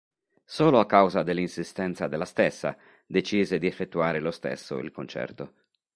Solo 0.45 0.79
a 0.79 0.87
causa 0.87 1.21
dell'insistenza 1.21 2.07
della 2.07 2.25
stessa, 2.25 2.75
decise 3.05 3.59
di 3.59 3.67
effettuare 3.67 4.19
lo 4.19 4.31
stesso 4.31 4.79
il 4.79 4.89
concerto. 4.89 5.53